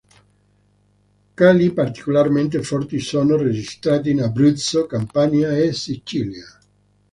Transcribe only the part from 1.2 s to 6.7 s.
Cali particolarmente forti sono registrati in Abruzzo, Campania e Sicilia.